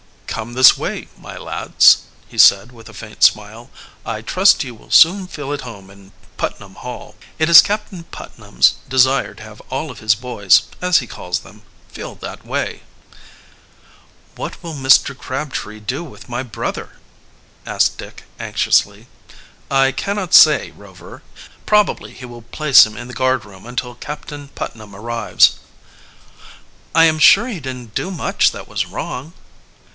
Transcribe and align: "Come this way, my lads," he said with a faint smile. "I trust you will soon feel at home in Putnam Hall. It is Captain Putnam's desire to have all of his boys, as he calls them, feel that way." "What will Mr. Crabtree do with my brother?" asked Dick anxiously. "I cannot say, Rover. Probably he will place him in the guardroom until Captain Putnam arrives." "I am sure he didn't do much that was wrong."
"Come 0.25 0.53
this 0.53 0.75
way, 0.77 1.07
my 1.19 1.37
lads," 1.37 2.03
he 2.27 2.37
said 2.37 2.71
with 2.71 2.89
a 2.89 2.93
faint 2.93 3.21
smile. 3.21 3.69
"I 4.03 4.21
trust 4.23 4.63
you 4.63 4.73
will 4.73 4.89
soon 4.89 5.27
feel 5.27 5.53
at 5.53 5.61
home 5.61 5.91
in 5.91 6.13
Putnam 6.37 6.75
Hall. 6.75 7.15
It 7.37 7.49
is 7.49 7.61
Captain 7.61 8.05
Putnam's 8.05 8.75
desire 8.89 9.35
to 9.35 9.43
have 9.43 9.61
all 9.69 9.91
of 9.91 9.99
his 9.99 10.15
boys, 10.15 10.63
as 10.81 10.97
he 10.99 11.05
calls 11.05 11.39
them, 11.39 11.61
feel 11.89 12.15
that 12.15 12.43
way." 12.47 12.81
"What 14.35 14.63
will 14.63 14.73
Mr. 14.73 15.15
Crabtree 15.15 15.81
do 15.81 16.03
with 16.03 16.29
my 16.29 16.41
brother?" 16.41 16.95
asked 17.65 17.99
Dick 17.99 18.23
anxiously. 18.39 19.05
"I 19.69 19.91
cannot 19.91 20.33
say, 20.33 20.71
Rover. 20.71 21.21
Probably 21.67 22.13
he 22.13 22.25
will 22.25 22.41
place 22.41 22.87
him 22.87 22.97
in 22.97 23.07
the 23.07 23.13
guardroom 23.13 23.67
until 23.67 23.93
Captain 23.93 24.47
Putnam 24.47 24.95
arrives." 24.95 25.59
"I 26.95 27.03
am 27.03 27.19
sure 27.19 27.47
he 27.49 27.59
didn't 27.59 27.93
do 27.93 28.09
much 28.09 28.51
that 28.51 28.67
was 28.67 28.87
wrong." 28.87 29.33